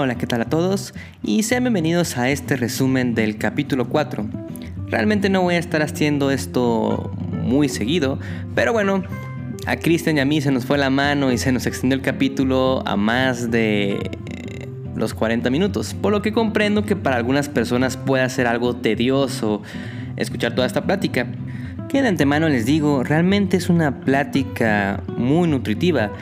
Hola, 0.00 0.14
¿qué 0.14 0.28
tal 0.28 0.42
a 0.42 0.44
todos? 0.44 0.94
Y 1.24 1.42
sean 1.42 1.64
bienvenidos 1.64 2.16
a 2.18 2.30
este 2.30 2.54
resumen 2.54 3.16
del 3.16 3.36
capítulo 3.36 3.88
4. 3.88 4.28
Realmente 4.86 5.28
no 5.28 5.42
voy 5.42 5.56
a 5.56 5.58
estar 5.58 5.82
haciendo 5.82 6.30
esto 6.30 7.10
muy 7.42 7.68
seguido, 7.68 8.20
pero 8.54 8.72
bueno, 8.72 9.02
a 9.66 9.74
Cristian 9.74 10.18
y 10.18 10.20
a 10.20 10.24
mí 10.24 10.40
se 10.40 10.52
nos 10.52 10.66
fue 10.66 10.78
la 10.78 10.88
mano 10.88 11.32
y 11.32 11.38
se 11.38 11.50
nos 11.50 11.66
extendió 11.66 11.96
el 11.96 12.02
capítulo 12.02 12.84
a 12.86 12.94
más 12.94 13.50
de 13.50 13.94
eh, 13.94 14.68
los 14.94 15.14
40 15.14 15.50
minutos, 15.50 15.94
por 15.94 16.12
lo 16.12 16.22
que 16.22 16.32
comprendo 16.32 16.84
que 16.84 16.94
para 16.94 17.16
algunas 17.16 17.48
personas 17.48 17.96
pueda 17.96 18.28
ser 18.28 18.46
algo 18.46 18.76
tedioso 18.76 19.62
escuchar 20.14 20.54
toda 20.54 20.68
esta 20.68 20.84
plática. 20.84 21.26
Que 21.88 22.02
de 22.02 22.08
antemano 22.08 22.48
les 22.48 22.66
digo, 22.66 23.02
realmente 23.02 23.56
es 23.56 23.68
una 23.68 23.98
plática 23.98 25.02
muy 25.16 25.48
nutritiva. 25.48 26.12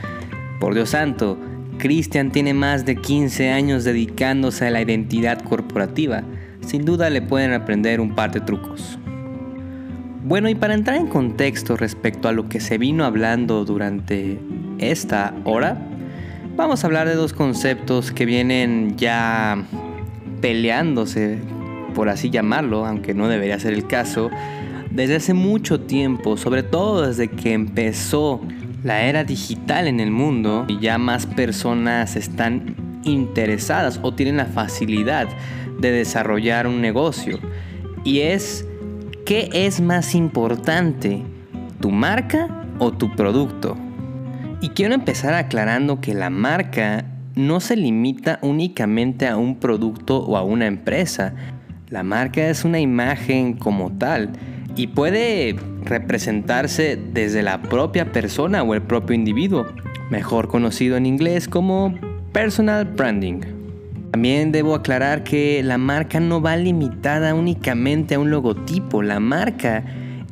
Por 0.61 0.73
Dios 0.73 0.89
santo, 0.89 1.39
Christian 1.87 2.33
tiene 2.33 2.53
más 2.53 2.85
de 2.85 2.97
15 2.97 3.51
años 3.51 3.85
dedicándose 3.85 4.67
a 4.67 4.71
la 4.73 4.83
identidad 4.83 5.41
corporativa. 5.43 6.25
Sin 6.67 6.85
duda 6.85 7.11
le 7.11 7.23
pueden 7.23 7.53
aprender 7.53 8.01
un 8.01 8.17
par 8.17 8.33
de 8.33 8.41
trucos. 8.41 8.99
Bueno, 10.25 10.49
y 10.49 10.57
para 10.57 10.75
entrar 10.75 10.97
en 10.97 11.07
contexto 11.07 11.77
respecto 11.77 12.27
a 12.27 12.33
lo 12.33 12.49
que 12.49 12.59
se 12.59 12.77
vino 12.77 13.05
hablando 13.05 13.65
durante 13.65 14.41
esta 14.79 15.33
hora, 15.45 15.81
vamos 16.57 16.83
a 16.83 16.89
hablar 16.89 17.07
de 17.07 17.15
dos 17.15 17.33
conceptos 17.33 18.11
que 18.11 18.27
vienen 18.27 18.97
ya 18.97 19.65
peleándose, 20.41 21.39
por 21.95 22.09
así 22.09 22.31
llamarlo, 22.31 22.85
aunque 22.85 23.15
no 23.15 23.29
debería 23.29 23.61
ser 23.61 23.75
el 23.75 23.87
caso, 23.87 24.29
desde 24.91 25.15
hace 25.15 25.35
mucho 25.35 25.83
tiempo, 25.83 26.37
sobre 26.37 26.65
todo 26.65 27.07
desde 27.07 27.29
que 27.29 27.53
empezó 27.53 28.41
la 28.87 29.03
era 29.03 29.25
digital 29.25 29.89
en 29.89 29.99
el 29.99 30.13
mundo 30.13 30.65
y 30.69 30.79
ya 30.79 30.97
más 30.97 31.27
personas 31.27 32.15
están 32.15 32.77
interesadas 33.03 33.99
o 34.01 34.15
tienen 34.15 34.37
la 34.37 34.47
facilidad 34.47 35.27
de 35.81 35.91
desarrollar 35.91 36.69
un 36.69 36.81
negocio. 36.81 37.41
Y 38.05 38.21
es, 38.21 38.65
¿qué 39.25 39.51
es 39.53 39.81
más 39.81 40.15
importante? 40.15 41.25
¿Tu 41.81 41.91
marca 41.91 42.65
o 42.79 42.93
tu 42.93 43.11
producto? 43.17 43.77
Y 44.61 44.69
quiero 44.69 44.95
empezar 44.95 45.35
aclarando 45.35 46.01
que 46.01 46.15
la 46.15 46.31
marca 46.31 47.07
no 47.35 47.59
se 47.59 47.75
limita 47.75 48.39
únicamente 48.41 49.27
a 49.27 49.37
un 49.37 49.57
producto 49.57 50.19
o 50.19 50.37
a 50.37 50.45
una 50.45 50.67
empresa. 50.67 51.35
La 51.89 52.05
marca 52.05 52.47
es 52.47 52.65
una 52.65 52.79
imagen 52.79 53.55
como 53.55 53.91
tal 53.99 54.31
y 54.77 54.87
puede 54.87 55.57
representarse 55.87 56.97
desde 56.97 57.43
la 57.43 57.63
propia 57.63 58.13
persona 58.13 58.63
o 58.63 58.75
el 58.75 58.83
propio 58.83 59.15
individuo, 59.15 59.67
mejor 60.11 60.49
conocido 60.49 60.97
en 60.97 61.07
inglés 61.07 61.49
como 61.49 61.95
personal 62.33 62.85
branding. 62.85 63.41
También 64.11 64.53
debo 64.53 64.75
aclarar 64.75 65.25
que 65.25 65.63
la 65.63 65.79
marca 65.79 66.21
no 66.21 66.41
va 66.41 66.57
limitada 66.57 67.35
únicamente 67.35 68.15
a 68.15 68.19
un 68.19 68.31
logotipo, 68.31 69.03
la 69.03 69.21
marca 69.21 69.85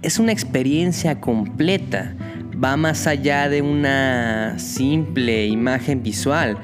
es 0.03 0.19
una 0.19 0.33
experiencia 0.33 1.21
completa, 1.21 2.15
va 2.62 2.77
más 2.77 3.06
allá 3.06 3.49
de 3.49 3.62
una 3.62 4.59
simple 4.59 5.47
imagen 5.47 6.03
visual. 6.03 6.59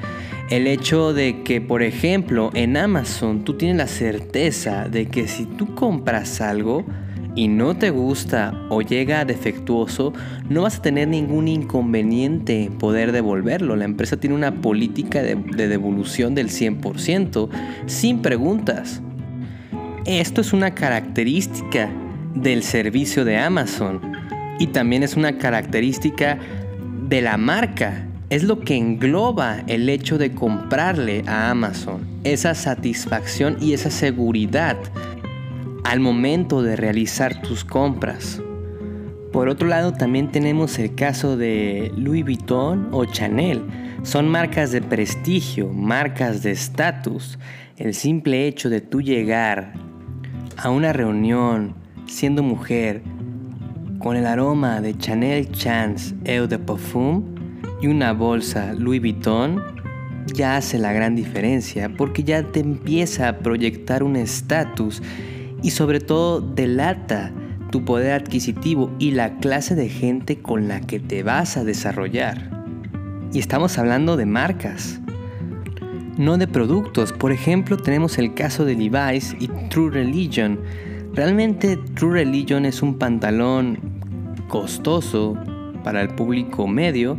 El 0.50 0.66
hecho 0.66 1.12
de 1.12 1.42
que, 1.42 1.60
por 1.60 1.82
ejemplo, 1.82 2.50
en 2.54 2.76
Amazon 2.76 3.44
tú 3.44 3.54
tienes 3.54 3.76
la 3.76 3.86
certeza 3.86 4.88
de 4.88 5.06
que 5.06 5.28
si 5.28 5.46
tú 5.46 5.74
compras 5.74 6.40
algo, 6.40 6.84
y 7.40 7.48
no 7.48 7.74
te 7.74 7.88
gusta 7.88 8.52
o 8.68 8.82
llega 8.82 9.24
defectuoso, 9.24 10.12
no 10.50 10.64
vas 10.64 10.76
a 10.76 10.82
tener 10.82 11.08
ningún 11.08 11.48
inconveniente 11.48 12.64
en 12.64 12.76
poder 12.76 13.12
devolverlo. 13.12 13.76
La 13.76 13.86
empresa 13.86 14.18
tiene 14.18 14.36
una 14.36 14.60
política 14.60 15.22
de, 15.22 15.36
devolución 15.36 16.34
del 16.34 16.50
100% 16.50 17.48
sin 17.86 18.20
preguntas. 18.20 19.00
Esto 20.04 20.42
es 20.42 20.52
una 20.52 20.74
característica 20.74 21.90
del 22.34 22.62
servicio 22.62 23.24
de 23.24 23.38
Amazon 23.38 24.02
y 24.58 24.66
también 24.66 25.02
es 25.02 25.16
una 25.16 25.38
característica 25.38 26.38
de 27.08 27.22
la 27.22 27.38
marca. 27.38 28.06
Es 28.28 28.42
lo 28.44 28.60
que 28.60 28.76
engloba 28.76 29.62
el 29.66 29.88
hecho 29.88 30.18
de 30.18 30.32
comprarle 30.32 31.24
a 31.26 31.48
Amazon. 31.48 32.06
Esa 32.22 32.54
satisfacción 32.54 33.56
y 33.62 33.72
esa 33.72 33.90
seguridad 33.90 34.76
al 35.84 36.00
momento 36.00 36.62
de 36.62 36.76
realizar 36.76 37.40
tus 37.42 37.64
compras. 37.64 38.40
Por 39.32 39.48
otro 39.48 39.68
lado, 39.68 39.92
también 39.92 40.32
tenemos 40.32 40.78
el 40.78 40.94
caso 40.94 41.36
de 41.36 41.92
Louis 41.96 42.24
Vuitton 42.24 42.88
o 42.90 43.04
Chanel. 43.04 43.62
Son 44.02 44.28
marcas 44.28 44.72
de 44.72 44.82
prestigio, 44.82 45.68
marcas 45.68 46.42
de 46.42 46.50
estatus. 46.50 47.38
El 47.76 47.94
simple 47.94 48.48
hecho 48.48 48.68
de 48.70 48.80
tú 48.80 49.00
llegar 49.00 49.72
a 50.56 50.70
una 50.70 50.92
reunión 50.92 51.76
siendo 52.06 52.42
mujer 52.42 53.02
con 54.00 54.16
el 54.16 54.26
aroma 54.26 54.80
de 54.80 54.96
Chanel 54.96 55.50
Chance 55.52 56.14
Eau 56.24 56.48
de 56.48 56.58
Parfum 56.58 57.24
y 57.80 57.86
una 57.86 58.12
bolsa 58.12 58.72
Louis 58.72 59.00
Vuitton 59.00 59.62
ya 60.34 60.56
hace 60.56 60.78
la 60.78 60.92
gran 60.92 61.14
diferencia 61.14 61.88
porque 61.96 62.24
ya 62.24 62.42
te 62.42 62.60
empieza 62.60 63.28
a 63.28 63.38
proyectar 63.38 64.02
un 64.02 64.16
estatus 64.16 65.02
y 65.62 65.70
sobre 65.70 66.00
todo 66.00 66.40
delata 66.40 67.32
tu 67.70 67.84
poder 67.84 68.12
adquisitivo 68.12 68.90
y 68.98 69.12
la 69.12 69.38
clase 69.38 69.74
de 69.74 69.88
gente 69.88 70.40
con 70.40 70.68
la 70.68 70.80
que 70.80 70.98
te 70.98 71.22
vas 71.22 71.56
a 71.56 71.64
desarrollar. 71.64 72.50
Y 73.32 73.38
estamos 73.38 73.78
hablando 73.78 74.16
de 74.16 74.26
marcas, 74.26 75.00
no 76.16 76.36
de 76.36 76.48
productos. 76.48 77.12
Por 77.12 77.32
ejemplo, 77.32 77.76
tenemos 77.76 78.18
el 78.18 78.34
caso 78.34 78.64
de 78.64 78.74
Levi's 78.74 79.36
y 79.38 79.48
True 79.68 79.90
Religion. 79.90 80.58
Realmente 81.14 81.76
True 81.94 82.24
Religion 82.24 82.64
es 82.66 82.82
un 82.82 82.98
pantalón 82.98 83.78
costoso 84.48 85.36
para 85.84 86.02
el 86.02 86.08
público 86.08 86.66
medio 86.66 87.18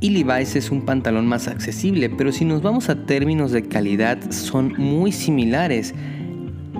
y 0.00 0.10
Levi's 0.10 0.56
es 0.56 0.70
un 0.70 0.82
pantalón 0.82 1.26
más 1.26 1.48
accesible, 1.48 2.10
pero 2.10 2.30
si 2.32 2.44
nos 2.44 2.62
vamos 2.62 2.90
a 2.90 3.06
términos 3.06 3.50
de 3.50 3.62
calidad 3.62 4.30
son 4.30 4.74
muy 4.76 5.10
similares 5.10 5.94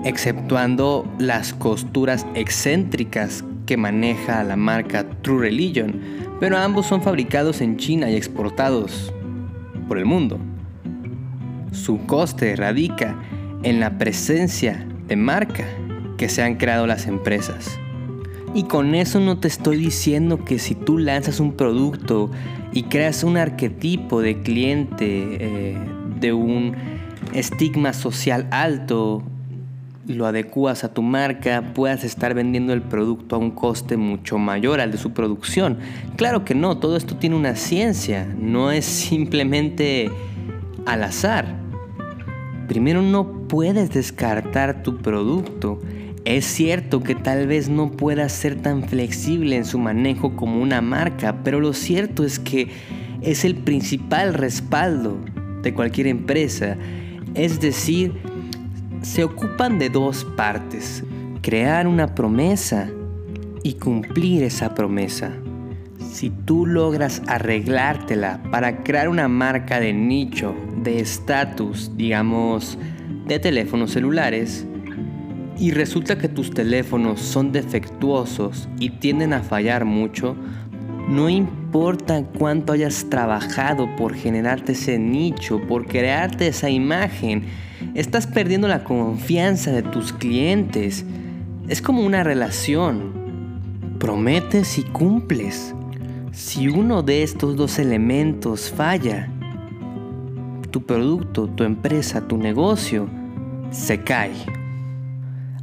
exceptuando 0.03 1.11
las 1.19 1.53
costuras 1.53 2.25
excéntricas 2.33 3.43
que 3.65 3.77
maneja 3.77 4.43
la 4.43 4.55
marca 4.55 5.07
True 5.21 5.41
Religion, 5.41 5.99
pero 6.39 6.57
ambos 6.57 6.85
son 6.85 7.01
fabricados 7.01 7.61
en 7.61 7.77
China 7.77 8.09
y 8.09 8.15
exportados 8.15 9.13
por 9.87 9.97
el 9.97 10.05
mundo. 10.05 10.39
Su 11.71 11.99
coste 12.05 12.55
radica 12.55 13.15
en 13.63 13.79
la 13.79 13.97
presencia 13.97 14.87
de 15.07 15.15
marca 15.15 15.65
que 16.17 16.29
se 16.29 16.43
han 16.43 16.55
creado 16.55 16.87
las 16.87 17.07
empresas. 17.07 17.77
Y 18.53 18.63
con 18.63 18.95
eso 18.95 19.19
no 19.19 19.37
te 19.37 19.47
estoy 19.47 19.77
diciendo 19.77 20.43
que 20.43 20.57
si 20.57 20.73
tú 20.73 20.97
lanzas 20.97 21.39
un 21.39 21.53
producto 21.53 22.31
y 22.71 22.83
creas 22.83 23.23
un 23.23 23.37
arquetipo 23.37 24.21
de 24.21 24.41
cliente 24.41 24.97
eh, 24.99 25.77
de 26.19 26.33
un 26.33 26.75
estigma 27.33 27.93
social 27.93 28.47
alto 28.51 29.23
lo 30.07 30.25
adecuas 30.25 30.83
a 30.83 30.93
tu 30.93 31.01
marca, 31.01 31.73
puedas 31.73 32.03
estar 32.03 32.33
vendiendo 32.33 32.73
el 32.73 32.81
producto 32.81 33.35
a 33.35 33.39
un 33.39 33.51
coste 33.51 33.97
mucho 33.97 34.37
mayor 34.37 34.79
al 34.79 34.91
de 34.91 34.97
su 34.97 35.11
producción. 35.11 35.77
Claro 36.15 36.45
que 36.45 36.55
no, 36.55 36.77
todo 36.77 36.95
esto 36.95 37.17
tiene 37.17 37.35
una 37.35 37.55
ciencia, 37.55 38.25
no 38.39 38.71
es 38.71 38.85
simplemente 38.85 40.09
al 40.85 41.03
azar. 41.03 41.45
Primero 42.67 43.01
no 43.01 43.47
puedes 43.47 43.91
descartar 43.91 44.83
tu 44.83 44.97
producto. 44.97 45.79
Es 46.25 46.45
cierto 46.45 47.03
que 47.03 47.15
tal 47.15 47.47
vez 47.47 47.69
no 47.69 47.91
pueda 47.91 48.27
ser 48.27 48.55
tan 48.61 48.83
flexible 48.83 49.55
en 49.55 49.65
su 49.65 49.79
manejo 49.79 50.35
como 50.35 50.61
una 50.61 50.81
marca, 50.81 51.37
pero 51.43 51.59
lo 51.59 51.73
cierto 51.73 52.25
es 52.25 52.39
que 52.39 52.69
es 53.21 53.45
el 53.45 53.55
principal 53.55 54.33
respaldo 54.33 55.17
de 55.63 55.73
cualquier 55.73 56.07
empresa. 56.07 56.77
Es 57.33 57.61
decir, 57.61 58.13
se 59.07 59.23
ocupan 59.23 59.79
de 59.79 59.89
dos 59.89 60.25
partes, 60.35 61.01
crear 61.41 61.87
una 61.87 62.13
promesa 62.13 62.89
y 63.63 63.75
cumplir 63.75 64.43
esa 64.43 64.75
promesa. 64.75 65.31
si 66.11 66.29
tú 66.29 66.65
logras 66.65 67.21
arreglártela 67.27 68.41
para 68.51 68.83
crear 68.83 69.07
una 69.07 69.27
marca 69.27 69.79
de 69.79 69.93
nicho, 69.93 70.55
de 70.83 70.99
estatus, 70.99 71.91
digamos, 71.95 72.77
de 73.27 73.39
teléfonos 73.39 73.91
celulares, 73.91 74.65
y 75.57 75.71
resulta 75.71 76.17
que 76.17 76.27
tus 76.27 76.51
teléfonos 76.51 77.19
son 77.21 77.51
defectuosos 77.51 78.67
y 78.79 78.89
tienden 78.89 79.33
a 79.33 79.41
fallar 79.41 79.85
mucho, 79.85 80.35
no 81.09 81.29
importa 81.29 82.23
cuánto 82.37 82.73
hayas 82.73 83.09
trabajado 83.09 83.87
por 83.95 84.15
generarte 84.15 84.73
ese 84.73 84.99
nicho, 84.99 85.61
por 85.61 85.85
crearte 85.87 86.47
esa 86.47 86.69
imagen, 86.69 87.45
estás 87.97 88.27
perdiendo 88.27 88.67
la 88.67 88.83
confianza 88.83 89.71
de 89.71 89.81
tus 89.81 90.13
clientes. 90.13 91.03
Es 91.67 91.81
como 91.81 92.05
una 92.05 92.23
relación. 92.23 93.97
Prometes 93.99 94.77
y 94.77 94.83
cumples. 94.83 95.73
Si 96.31 96.67
uno 96.67 97.01
de 97.01 97.23
estos 97.23 97.55
dos 97.55 97.79
elementos 97.79 98.69
falla, 98.69 99.29
tu 100.69 100.85
producto, 100.85 101.47
tu 101.47 101.63
empresa, 101.63 102.27
tu 102.27 102.37
negocio 102.37 103.09
se 103.71 104.03
cae. 104.03 104.35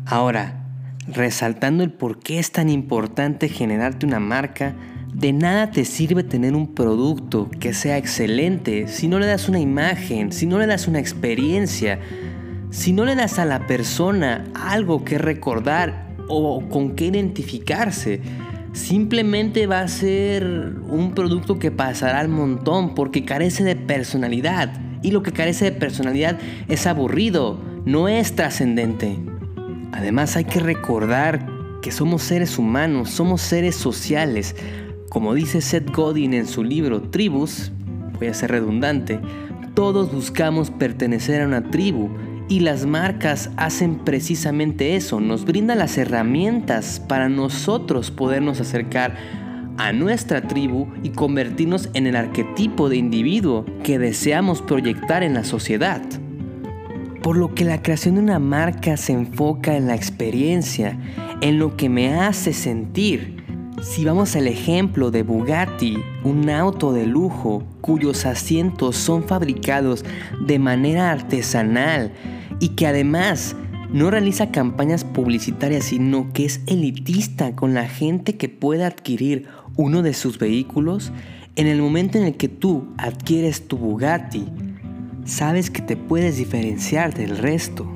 Ahora, 0.04 0.66
resaltando 1.06 1.84
el 1.84 1.92
por 1.92 2.19
qué 2.19 2.40
es 2.40 2.50
tan 2.50 2.69
importante 2.69 3.48
generarte 3.48 4.06
una 4.06 4.19
marca, 4.19 4.75
de 5.14 5.32
nada 5.32 5.70
te 5.70 5.84
sirve 5.84 6.25
tener 6.25 6.55
un 6.55 6.75
producto 6.75 7.49
que 7.61 7.72
sea 7.72 7.96
excelente 7.96 8.88
si 8.88 9.06
no 9.06 9.20
le 9.20 9.26
das 9.26 9.49
una 9.49 9.61
imagen, 9.61 10.32
si 10.32 10.44
no 10.44 10.58
le 10.58 10.66
das 10.66 10.88
una 10.88 10.99
experiencia, 10.99 12.00
si 12.70 12.93
no 12.93 13.05
le 13.05 13.14
das 13.14 13.38
a 13.38 13.44
la 13.44 13.66
persona 13.66 14.44
algo 14.55 15.05
que 15.05 15.19
recordar 15.19 16.16
o 16.28 16.69
con 16.69 16.96
qué 16.96 17.06
identificarse. 17.06 18.20
Simplemente 18.72 19.69
va 19.69 19.81
a 19.81 19.88
ser 19.88 20.44
un 20.88 21.12
producto 21.14 21.60
que 21.60 21.70
pasará 21.70 22.19
al 22.19 22.28
montón 22.28 22.96
porque 22.96 23.25
carece 23.25 23.62
de 23.62 23.76
personalidad. 23.76 24.72
Y 25.00 25.12
lo 25.12 25.22
que 25.22 25.31
carece 25.31 25.67
de 25.67 25.72
personalidad 25.72 26.38
es 26.67 26.88
aburrido, 26.88 27.60
no 27.84 28.08
es 28.08 28.34
trascendente. 28.34 29.17
Además 29.93 30.34
hay 30.34 30.46
que 30.46 30.58
recordar 30.58 31.46
que 31.82 31.93
somos 31.93 32.22
seres 32.22 32.58
humanos, 32.58 33.10
somos 33.10 33.43
seres 33.43 33.76
sociales. 33.76 34.56
Como 35.14 35.32
dice 35.32 35.61
Seth 35.61 35.94
Godin 35.94 36.34
en 36.34 36.44
su 36.44 36.64
libro 36.64 37.00
Tribus, 37.00 37.70
voy 38.19 38.26
a 38.26 38.34
ser 38.34 38.50
redundante, 38.50 39.20
todos 39.75 40.12
buscamos 40.12 40.72
pertenecer 40.72 41.40
a 41.40 41.46
una 41.46 41.70
tribu 41.70 42.11
y 42.49 42.61
las 42.61 42.84
marcas 42.84 43.50
hacen 43.56 44.00
precisamente 44.00 44.96
eso, 44.96 45.20
nos 45.20 45.44
brindan 45.44 45.78
las 45.78 45.99
herramientas 45.99 46.99
para 46.99 47.28
nosotros 47.28 48.11
podernos 48.11 48.61
acercar 48.61 49.14
a 49.76 49.93
nuestra 49.93 50.49
tribu 50.49 50.88
y 51.05 51.11
convertirnos 51.11 51.90
en 51.94 52.08
el 52.08 52.17
arquetipo 52.17 52.88
de 52.88 52.96
individuo 52.96 53.64
que 53.84 54.00
deseamos 54.00 54.62
proyectar 54.62 55.22
en 55.22 55.34
la 55.34 55.44
sociedad. 55.44 56.02
Por 57.22 57.37
lo 57.37 57.55
que 57.55 57.64
la 57.64 57.81
creación 57.81 58.17
de 58.17 58.22
una 58.22 58.40
marca 58.40 58.96
se 58.96 59.12
enfoca 59.12 59.76
en 59.76 59.87
la 59.87 59.94
experiencia, 59.94 60.99
en 61.40 61.60
lo 61.60 61.76
que 61.76 61.88
me 61.88 62.14
hace 62.14 62.52
sentir. 62.52 63.33
Si 63.82 64.05
vamos 64.05 64.35
al 64.37 64.47
ejemplo 64.47 65.11
de 65.11 65.23
Bugatti, 65.23 65.99
un 66.23 66.49
auto 66.49 66.93
de 66.93 67.06
lujo 67.06 67.65
cuyos 67.81 68.25
asientos 68.25 68.97
son 68.97 69.25
fabricados 69.25 70.05
de 70.47 70.59
manera 70.59 71.11
artesanal 71.11 72.12
y 72.61 72.71
que 72.71 72.87
además 72.87 73.56
no 73.93 74.11
realiza 74.11 74.50
campañas 74.50 75.05
publicitarias, 75.05 75.85
sino 75.85 76.32
que 76.32 76.47
es 76.47 76.61
elitista 76.67 77.55
con 77.55 77.75
la 77.75 77.88
gente 77.88 78.37
que 78.37 78.49
pueda 78.49 78.87
adquirir 78.87 79.47
uno 79.77 80.03
de 80.03 80.15
sus 80.15 80.38
vehículos, 80.38 81.12
en 81.56 81.67
el 81.67 81.81
momento 81.81 82.19
en 82.19 82.25
el 82.25 82.37
que 82.37 82.49
tú 82.49 82.88
adquieres 82.97 83.69
tu 83.69 83.77
Bugatti, 83.77 84.47
sabes 85.25 85.70
que 85.70 85.82
te 85.82 85.97
puedes 85.97 86.37
diferenciar 86.37 87.15
del 87.15 87.38
resto. 87.38 87.88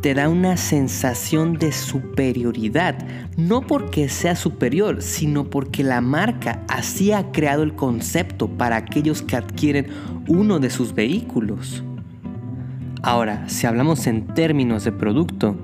Te 0.00 0.14
da 0.14 0.30
una 0.30 0.56
sensación 0.56 1.58
de 1.58 1.72
superioridad, 1.72 2.96
no 3.36 3.60
porque 3.60 4.08
sea 4.08 4.34
superior, 4.34 5.02
sino 5.02 5.50
porque 5.50 5.84
la 5.84 6.00
marca 6.00 6.64
así 6.68 7.12
ha 7.12 7.30
creado 7.32 7.62
el 7.62 7.74
concepto 7.74 8.48
para 8.48 8.76
aquellos 8.76 9.20
que 9.20 9.36
adquieren 9.36 9.88
uno 10.26 10.58
de 10.58 10.70
sus 10.70 10.94
vehículos. 10.94 11.84
Ahora, 13.02 13.46
si 13.48 13.66
hablamos 13.66 14.06
en 14.06 14.26
términos 14.28 14.84
de 14.84 14.92
producto, 14.92 15.54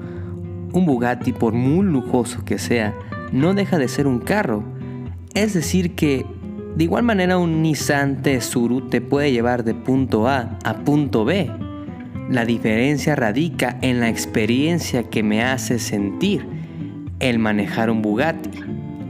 un 0.73 0.85
Bugatti, 0.85 1.33
por 1.33 1.55
muy 1.55 1.87
lujoso 1.87 2.44
que 2.44 2.59
sea, 2.59 2.94
no 3.33 3.55
deja 3.55 3.79
de 3.79 3.88
ser 3.88 4.06
un 4.06 4.19
carro. 4.19 4.62
Es 5.33 5.55
decir, 5.55 5.94
que 5.94 6.27
de 6.77 6.85
igual 6.85 7.05
manera 7.05 7.38
un 7.38 7.62
Nissan 7.62 8.21
Tsuru 8.21 8.88
te 8.88 9.00
puede 9.00 9.33
llevar 9.33 9.65
de 9.65 9.75
punto 9.75 10.29
A 10.29 10.59
a 10.62 10.75
punto 10.85 11.25
B. 11.25 11.50
La 12.28 12.44
diferencia 12.44 13.14
radica 13.14 13.78
en 13.82 14.00
la 14.00 14.08
experiencia 14.08 15.05
que 15.05 15.23
me 15.23 15.44
hace 15.44 15.78
sentir 15.78 16.44
el 17.20 17.38
manejar 17.38 17.88
un 17.88 18.02
Bugatti 18.02 18.50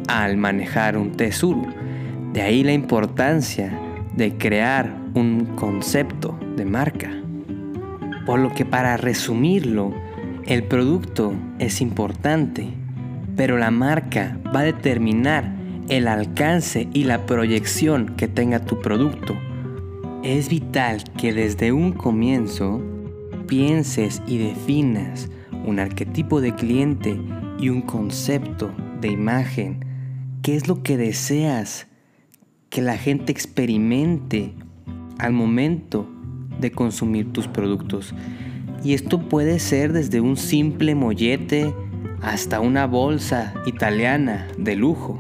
al 0.07 0.37
manejar 0.37 0.99
un 0.99 1.13
Tsuru. 1.13 1.67
De 2.35 2.43
ahí 2.43 2.63
la 2.63 2.75
importancia 2.75 3.73
de 4.15 4.37
crear 4.37 4.95
un 5.15 5.47
concepto 5.57 6.39
de 6.57 6.67
marca. 6.67 7.11
Por 8.27 8.39
lo 8.39 8.53
que 8.53 8.67
para 8.67 8.99
resumirlo, 8.99 9.95
el 10.45 10.65
producto 10.65 11.33
es 11.59 11.81
importante, 11.81 12.69
pero 13.35 13.57
la 13.57 13.71
marca 13.71 14.39
va 14.55 14.61
a 14.61 14.65
determinar 14.65 15.55
el 15.89 16.07
alcance 16.07 16.87
y 16.93 17.05
la 17.05 17.25
proyección 17.25 18.15
que 18.17 18.29
tenga 18.29 18.61
tu 18.61 18.79
producto. 18.83 19.35
Es 20.23 20.51
vital 20.51 21.03
que 21.17 21.33
desde 21.33 21.73
un 21.73 21.93
comienzo 21.93 22.83
pienses 23.47 24.23
y 24.27 24.39
definas 24.39 25.29
un 25.65 25.79
arquetipo 25.79 26.41
de 26.41 26.55
cliente 26.55 27.21
y 27.59 27.69
un 27.69 27.83
concepto 27.83 28.71
de 29.01 29.09
imagen. 29.09 29.85
¿Qué 30.43 30.57
es 30.57 30.69
lo 30.69 30.83
que 30.83 30.97
deseas 30.97 31.87
que 32.71 32.83
la 32.83 32.97
gente 32.97 33.33
experimente 33.33 34.55
al 35.19 35.33
momento 35.33 36.09
de 36.61 36.71
consumir 36.71 37.33
tus 37.33 37.49
productos. 37.49 38.15
Y 38.83 38.95
esto 38.95 39.29
puede 39.29 39.59
ser 39.59 39.93
desde 39.93 40.21
un 40.21 40.37
simple 40.37 40.95
mollete 40.95 41.75
hasta 42.23 42.61
una 42.61 42.87
bolsa 42.87 43.55
italiana 43.67 44.49
de 44.59 44.77
lujo. 44.77 45.19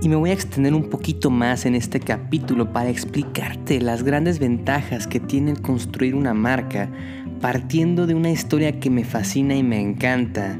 Y 0.00 0.08
me 0.08 0.16
voy 0.16 0.30
a 0.30 0.34
extender 0.34 0.74
un 0.74 0.90
poquito 0.90 1.30
más 1.30 1.66
en 1.66 1.74
este 1.74 2.00
capítulo 2.00 2.72
para 2.72 2.90
explicarte 2.90 3.80
las 3.80 4.02
grandes 4.02 4.38
ventajas 4.38 5.06
que 5.06 5.20
tiene 5.20 5.52
el 5.52 5.62
construir 5.62 6.14
una 6.14 6.34
marca 6.34 6.90
partiendo 7.40 8.06
de 8.06 8.14
una 8.14 8.30
historia 8.30 8.80
que 8.80 8.90
me 8.90 9.04
fascina 9.04 9.54
y 9.54 9.62
me 9.62 9.80
encanta, 9.80 10.58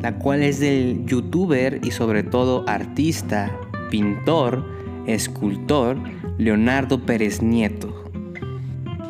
la 0.00 0.18
cual 0.18 0.42
es 0.42 0.60
del 0.60 1.04
youtuber 1.06 1.80
y 1.84 1.90
sobre 1.90 2.22
todo 2.22 2.64
artista, 2.68 3.50
pintor, 3.90 4.64
escultor 5.06 5.98
Leonardo 6.38 7.04
Pérez 7.04 7.42
Nieto. 7.42 8.02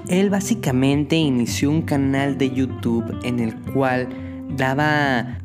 Él 0.08 0.30
básicamente 0.30 1.16
inició 1.16 1.70
un 1.70 1.82
canal 1.82 2.36
de 2.36 2.50
YouTube 2.50 3.18
en 3.24 3.40
el 3.40 3.54
cual 3.72 4.08
daba 4.56 5.38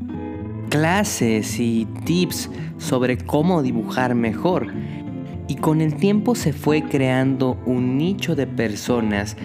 clases 0.70 1.60
y 1.60 1.86
tips 2.06 2.50
sobre 2.78 3.18
cómo 3.18 3.62
dibujar 3.62 4.16
mejor. 4.16 4.68
Y 5.48 5.56
con 5.56 5.82
el 5.82 5.96
tiempo 5.96 6.36
se 6.36 6.54
fue 6.54 6.84
creando 6.84 7.58
un 7.66 7.98
nicho 7.98 8.36
de 8.36 8.48
personas 8.48 9.38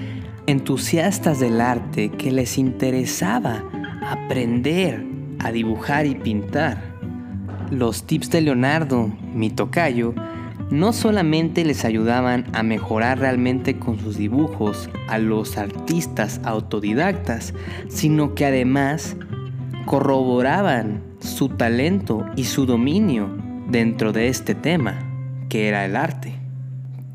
entusiastas 0.46 1.38
del 1.38 1.60
arte 1.60 2.10
que 2.10 2.32
les 2.32 2.58
interesaba 2.58 3.62
aprender 4.04 5.04
a 5.38 5.52
dibujar 5.52 6.06
y 6.06 6.14
pintar. 6.14 6.82
Los 7.70 8.04
tips 8.04 8.30
de 8.30 8.42
Leonardo, 8.42 9.10
mi 9.34 9.50
tocayo, 9.50 10.14
no 10.70 10.92
solamente 10.92 11.64
les 11.64 11.84
ayudaban 11.84 12.46
a 12.54 12.62
mejorar 12.62 13.18
realmente 13.18 13.78
con 13.78 13.98
sus 13.98 14.16
dibujos 14.16 14.88
a 15.06 15.18
los 15.18 15.58
artistas 15.58 16.40
autodidactas, 16.44 17.52
sino 17.88 18.34
que 18.34 18.46
además 18.46 19.16
corroboraban 19.86 21.02
su 21.20 21.48
talento 21.50 22.26
y 22.36 22.44
su 22.44 22.66
dominio 22.66 23.30
dentro 23.68 24.12
de 24.12 24.28
este 24.28 24.54
tema, 24.54 24.98
que 25.48 25.68
era 25.68 25.84
el 25.84 25.96
arte. 25.96 26.34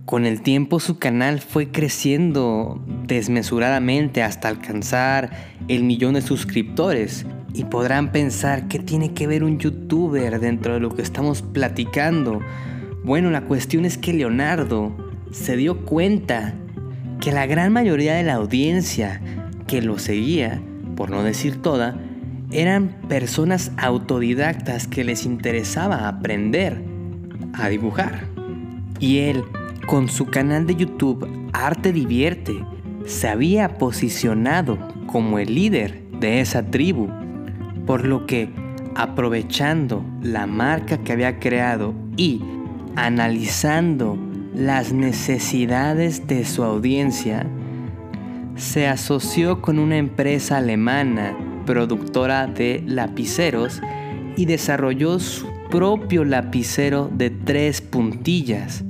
Con 0.05 0.25
el 0.25 0.41
tiempo 0.41 0.79
su 0.79 0.99
canal 0.99 1.41
fue 1.41 1.69
creciendo 1.69 2.81
desmesuradamente 3.05 4.23
hasta 4.23 4.47
alcanzar 4.47 5.31
el 5.67 5.83
millón 5.83 6.13
de 6.13 6.21
suscriptores. 6.21 7.25
Y 7.53 7.65
podrán 7.65 8.11
pensar 8.11 8.67
qué 8.67 8.79
tiene 8.79 9.13
que 9.13 9.25
ver 9.25 9.43
un 9.43 9.57
youtuber 9.57 10.39
dentro 10.39 10.75
de 10.75 10.79
lo 10.79 10.93
que 10.93 11.01
estamos 11.01 11.41
platicando 11.41 12.39
bueno, 13.07 13.31
la 13.31 13.45
cuestión 13.45 13.85
es 13.85 13.97
que 13.97 14.11
Leonardo 14.11 14.91
se 15.31 15.55
dio 15.55 15.85
cuenta 15.85 16.55
que 17.21 17.31
la 17.31 17.45
gran 17.45 17.71
mayoría 17.71 18.15
de 18.15 18.23
la 18.23 18.33
audiencia 18.33 19.21
que 19.65 19.81
lo 19.81 19.97
seguía, 19.97 20.61
por 20.97 21.09
no 21.09 21.23
decir 21.23 21.61
toda, 21.61 21.97
eran 22.51 22.89
personas 23.09 23.71
autodidactas 23.77 24.87
que 24.87 25.03
les 25.03 25.25
interesaba 25.25 26.07
aprender. 26.07 26.81
a 27.53 27.69
dibujar. 27.69 28.27
Y 28.99 29.19
él, 29.19 29.43
con 29.87 30.09
su 30.09 30.27
canal 30.27 30.67
de 30.67 30.75
YouTube 30.75 31.27
Arte 31.53 31.91
Divierte, 31.91 32.63
se 33.05 33.29
había 33.29 33.77
posicionado 33.77 34.77
como 35.07 35.39
el 35.39 35.55
líder 35.55 36.03
de 36.19 36.41
esa 36.41 36.69
tribu, 36.69 37.07
por 37.87 38.05
lo 38.05 38.27
que 38.27 38.49
aprovechando 38.95 40.03
la 40.21 40.45
marca 40.45 40.97
que 40.99 41.13
había 41.13 41.39
creado 41.39 41.95
y 42.15 42.43
analizando 42.95 44.17
las 44.53 44.91
necesidades 44.91 46.27
de 46.27 46.45
su 46.45 46.63
audiencia, 46.63 47.47
se 48.55 48.87
asoció 48.87 49.61
con 49.61 49.79
una 49.79 49.97
empresa 49.97 50.57
alemana 50.57 51.35
productora 51.67 52.47
de 52.47 52.81
lapiceros 52.87 53.81
y 54.35 54.45
desarrolló 54.45 55.19
su 55.19 55.47
propio 55.69 56.23
lapicero 56.23 57.11
de 57.13 57.29
tres 57.29 57.81
puntillas. 57.81 58.83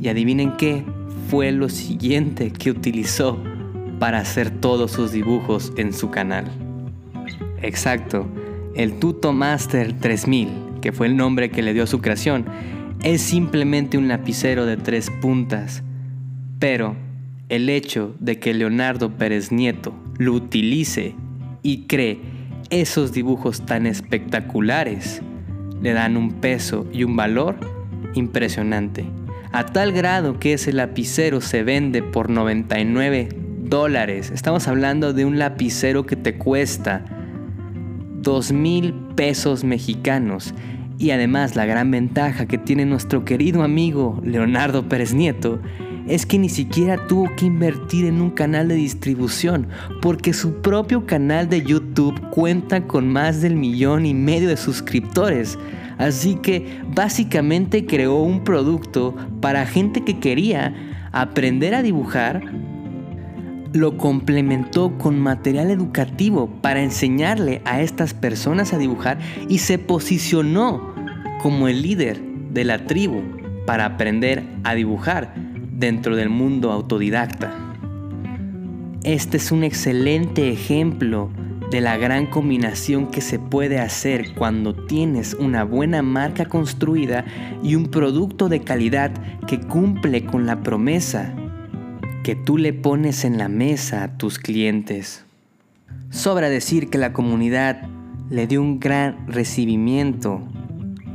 Y 0.00 0.08
adivinen 0.08 0.56
qué 0.56 0.84
fue 1.28 1.52
lo 1.52 1.68
siguiente 1.68 2.50
que 2.50 2.70
utilizó 2.70 3.38
para 3.98 4.18
hacer 4.18 4.50
todos 4.50 4.92
sus 4.92 5.12
dibujos 5.12 5.72
en 5.76 5.92
su 5.92 6.10
canal. 6.10 6.50
Exacto, 7.60 8.26
el 8.74 8.98
Tuto 8.98 9.32
Master 9.32 9.92
3000, 9.92 10.48
que 10.80 10.92
fue 10.92 11.06
el 11.06 11.16
nombre 11.16 11.50
que 11.50 11.62
le 11.62 11.74
dio 11.74 11.84
a 11.84 11.86
su 11.86 12.00
creación, 12.00 12.44
es 13.02 13.20
simplemente 13.22 13.98
un 13.98 14.08
lapicero 14.08 14.66
de 14.66 14.76
tres 14.76 15.10
puntas. 15.20 15.82
Pero 16.58 16.96
el 17.48 17.68
hecho 17.68 18.14
de 18.20 18.38
que 18.38 18.54
Leonardo 18.54 19.10
Pérez 19.16 19.52
Nieto 19.52 19.94
lo 20.18 20.32
utilice 20.32 21.14
y 21.64 21.86
cree 21.88 22.20
esos 22.70 23.12
dibujos 23.12 23.66
tan 23.66 23.86
espectaculares 23.86 25.22
le 25.82 25.92
dan 25.92 26.16
un 26.16 26.32
peso 26.34 26.86
y 26.92 27.02
un 27.02 27.16
valor 27.16 27.56
impresionante. 28.14 29.04
A 29.50 29.66
tal 29.66 29.92
grado 29.92 30.38
que 30.38 30.52
ese 30.52 30.72
lapicero 30.72 31.40
se 31.40 31.64
vende 31.64 32.02
por 32.02 32.30
99 32.30 33.28
dólares. 33.62 34.30
Estamos 34.30 34.68
hablando 34.68 35.12
de 35.12 35.24
un 35.24 35.38
lapicero 35.38 36.06
que 36.06 36.16
te 36.16 36.36
cuesta 36.36 37.04
2 38.20 38.52
mil 38.52 38.94
pesos 39.14 39.64
mexicanos. 39.64 40.54
Y 40.98 41.10
además 41.10 41.56
la 41.56 41.66
gran 41.66 41.90
ventaja 41.90 42.46
que 42.46 42.58
tiene 42.58 42.84
nuestro 42.84 43.24
querido 43.24 43.62
amigo 43.62 44.20
Leonardo 44.22 44.88
Pérez 44.88 45.14
Nieto 45.14 45.60
es 46.06 46.26
que 46.26 46.38
ni 46.38 46.48
siquiera 46.48 47.06
tuvo 47.06 47.34
que 47.36 47.46
invertir 47.46 48.06
en 48.06 48.20
un 48.20 48.30
canal 48.30 48.68
de 48.68 48.74
distribución, 48.74 49.68
porque 50.02 50.32
su 50.32 50.60
propio 50.60 51.06
canal 51.06 51.48
de 51.48 51.62
YouTube 51.62 52.20
cuenta 52.30 52.86
con 52.86 53.08
más 53.08 53.40
del 53.40 53.56
millón 53.56 54.06
y 54.06 54.14
medio 54.14 54.48
de 54.48 54.56
suscriptores. 54.56 55.58
Así 55.98 56.34
que 56.36 56.80
básicamente 56.94 57.86
creó 57.86 58.16
un 58.16 58.44
producto 58.44 59.14
para 59.40 59.66
gente 59.66 60.04
que 60.04 60.18
quería 60.18 60.74
aprender 61.12 61.74
a 61.74 61.82
dibujar, 61.82 62.42
lo 63.72 63.96
complementó 63.96 64.96
con 64.98 65.18
material 65.18 65.70
educativo 65.70 66.48
para 66.60 66.82
enseñarle 66.82 67.60
a 67.64 67.80
estas 67.80 68.14
personas 68.14 68.72
a 68.72 68.78
dibujar 68.78 69.18
y 69.48 69.58
se 69.58 69.78
posicionó 69.78 70.94
como 71.42 71.66
el 71.68 71.82
líder 71.82 72.20
de 72.52 72.64
la 72.64 72.86
tribu 72.86 73.22
para 73.66 73.84
aprender 73.84 74.44
a 74.62 74.74
dibujar 74.74 75.34
dentro 75.84 76.16
del 76.16 76.30
mundo 76.30 76.72
autodidacta. 76.72 77.52
Este 79.02 79.36
es 79.36 79.52
un 79.52 79.64
excelente 79.64 80.50
ejemplo 80.50 81.28
de 81.70 81.82
la 81.82 81.98
gran 81.98 82.26
combinación 82.26 83.10
que 83.10 83.20
se 83.20 83.38
puede 83.38 83.78
hacer 83.78 84.32
cuando 84.34 84.74
tienes 84.74 85.34
una 85.34 85.62
buena 85.62 86.00
marca 86.00 86.46
construida 86.46 87.26
y 87.62 87.74
un 87.74 87.90
producto 87.90 88.48
de 88.48 88.62
calidad 88.62 89.12
que 89.46 89.60
cumple 89.60 90.24
con 90.24 90.46
la 90.46 90.62
promesa 90.62 91.34
que 92.22 92.34
tú 92.34 92.56
le 92.56 92.72
pones 92.72 93.26
en 93.26 93.36
la 93.36 93.50
mesa 93.50 94.04
a 94.04 94.16
tus 94.16 94.38
clientes. 94.38 95.26
Sobra 96.08 96.48
decir 96.48 96.88
que 96.88 96.96
la 96.96 97.12
comunidad 97.12 97.82
le 98.30 98.46
dio 98.46 98.62
un 98.62 98.80
gran 98.80 99.26
recibimiento 99.28 100.40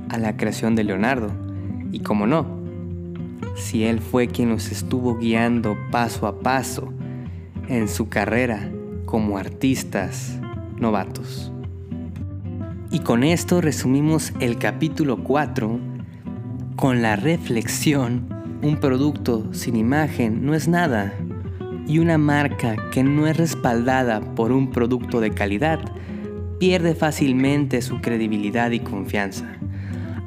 a 0.10 0.20
la 0.20 0.38
creación 0.38 0.76
de 0.76 0.84
Leonardo. 0.84 1.32
Y 1.92 2.02
como 2.02 2.28
no, 2.28 2.59
si 3.56 3.84
Él 3.84 4.00
fue 4.00 4.28
quien 4.28 4.50
nos 4.50 4.72
estuvo 4.72 5.18
guiando 5.18 5.78
paso 5.92 6.28
a 6.28 6.40
paso 6.40 6.94
en 7.68 7.88
su 7.88 8.10
carrera 8.10 8.72
como 9.06 9.38
artistas 9.38 10.40
novatos. 10.78 11.52
Y 12.92 13.00
con 13.00 13.24
esto 13.24 13.62
resumimos 13.62 14.34
el 14.40 14.58
capítulo 14.58 15.24
4 15.24 15.80
con 16.76 17.02
la 17.02 17.16
reflexión, 17.16 18.28
un 18.62 18.78
producto 18.78 19.54
sin 19.54 19.76
imagen 19.76 20.46
no 20.46 20.56
es 20.56 20.68
nada 20.68 21.14
y 21.88 22.00
una 22.00 22.18
marca 22.18 22.76
que 22.92 23.04
no 23.04 23.28
es 23.28 23.38
respaldada 23.38 24.22
por 24.36 24.52
un 24.52 24.72
producto 24.72 25.20
de 25.20 25.32
calidad 25.32 25.80
pierde 26.60 26.94
fácilmente 26.94 27.82
su 27.82 28.02
credibilidad 28.02 28.72
y 28.72 28.82
confianza. 28.82 29.46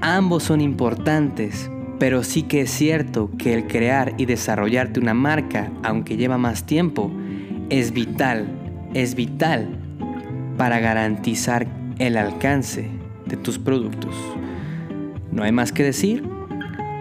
Ambos 0.01 0.43
son 0.43 0.61
importantes, 0.61 1.71
pero 1.99 2.25
sí 2.25 2.43
que 2.43 2.63
es 2.63 2.71
cierto 2.71 3.31
que 3.39 3.55
el 3.55 3.67
crear 3.67 4.15
y 4.19 4.27
desarrollarte 4.27 5.01
una 5.01 5.15
marca, 5.15 5.71
aunque 5.83 6.17
lleva 6.17 6.39
más 6.39 6.65
tiempo, 6.65 7.11
es 7.71 7.93
vital, 7.93 8.47
es 8.95 9.15
vital 9.15 9.69
para 10.57 10.81
garantizar 10.81 11.67
el 11.99 12.17
alcance 12.17 12.89
de 13.27 13.37
tus 13.37 13.59
productos. 13.59 14.15
No 15.31 15.43
hay 15.43 15.53
más 15.53 15.73
que 15.73 15.83
decir. 15.83 16.23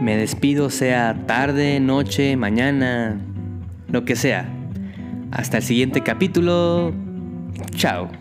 Me 0.01 0.17
despido 0.17 0.69
sea 0.69 1.25
tarde, 1.27 1.79
noche, 1.79 2.35
mañana, 2.37 3.19
lo 3.87 4.05
que 4.05 4.15
sea. 4.15 4.49
Hasta 5.31 5.57
el 5.57 5.63
siguiente 5.63 6.01
capítulo. 6.01 6.93
Chao. 7.75 8.20